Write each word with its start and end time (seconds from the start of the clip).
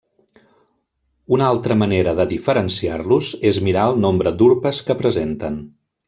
Una 1.35 1.49
altra 1.55 1.75
manera 1.81 2.15
de 2.19 2.25
diferenciar-los 2.31 3.29
és 3.53 3.59
mirar 3.67 3.83
el 3.93 4.01
nombre 4.07 4.33
d'urpes 4.39 4.81
que 4.89 4.97
presenten. 5.03 5.61